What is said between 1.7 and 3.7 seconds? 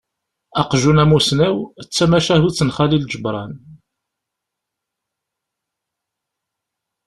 d tamacahut n Xalil Ǧebran.